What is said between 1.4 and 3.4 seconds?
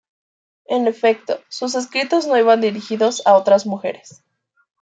sus escritos no iban dirigidos a